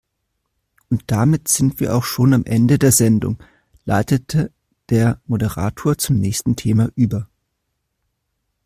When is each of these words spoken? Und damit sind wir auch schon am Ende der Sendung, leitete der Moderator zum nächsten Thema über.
Und 0.89 1.03
damit 1.05 1.47
sind 1.47 1.79
wir 1.79 1.95
auch 1.95 2.03
schon 2.03 2.33
am 2.33 2.43
Ende 2.43 2.79
der 2.79 2.91
Sendung, 2.91 3.37
leitete 3.85 4.51
der 4.89 5.21
Moderator 5.27 5.95
zum 5.95 6.15
nächsten 6.17 6.55
Thema 6.55 6.89
über. 6.95 7.29